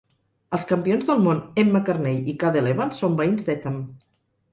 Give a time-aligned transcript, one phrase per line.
[0.57, 3.77] Els campions del món Emma Carney i Cadel Evans són veïns d'Etham.